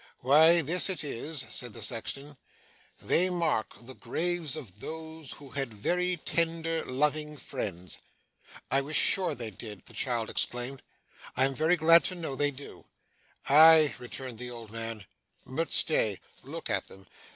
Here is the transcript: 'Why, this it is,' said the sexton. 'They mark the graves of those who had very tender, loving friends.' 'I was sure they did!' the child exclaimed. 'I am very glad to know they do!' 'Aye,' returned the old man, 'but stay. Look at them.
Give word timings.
'Why, 0.21 0.61
this 0.63 0.89
it 0.89 1.03
is,' 1.03 1.45
said 1.51 1.73
the 1.73 1.81
sexton. 1.83 2.35
'They 3.03 3.29
mark 3.29 3.75
the 3.85 3.93
graves 3.93 4.55
of 4.55 4.79
those 4.79 5.33
who 5.33 5.49
had 5.51 5.71
very 5.75 6.17
tender, 6.17 6.83
loving 6.85 7.37
friends.' 7.37 7.99
'I 8.71 8.81
was 8.81 8.95
sure 8.95 9.35
they 9.35 9.51
did!' 9.51 9.85
the 9.85 9.93
child 9.93 10.31
exclaimed. 10.31 10.81
'I 11.37 11.45
am 11.45 11.53
very 11.53 11.75
glad 11.75 12.03
to 12.05 12.15
know 12.15 12.35
they 12.35 12.49
do!' 12.49 12.85
'Aye,' 13.47 13.93
returned 13.99 14.39
the 14.39 14.49
old 14.49 14.71
man, 14.71 15.05
'but 15.45 15.71
stay. 15.71 16.19
Look 16.41 16.67
at 16.71 16.87
them. 16.87 17.05